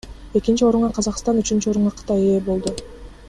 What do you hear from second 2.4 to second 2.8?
болду.